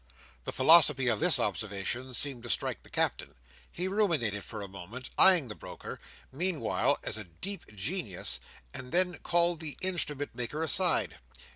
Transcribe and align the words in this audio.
The 0.45 0.51
philosophy 0.51 1.07
of 1.09 1.19
this 1.19 1.37
observation 1.37 2.15
seemed 2.15 2.41
to 2.41 2.49
strike 2.49 2.81
the 2.81 2.89
Captain. 2.89 3.35
He 3.71 3.87
ruminated 3.87 4.43
for 4.43 4.63
a 4.63 4.67
minute; 4.67 5.11
eyeing 5.15 5.47
the 5.47 5.53
broker, 5.53 5.99
meanwhile, 6.31 6.97
as 7.03 7.17
a 7.19 7.25
deep 7.25 7.75
genius; 7.75 8.39
and 8.73 8.91
then 8.91 9.19
called 9.19 9.59
the 9.59 9.77
Instrument 9.81 10.33
maker 10.33 10.63
aside. 10.63 11.17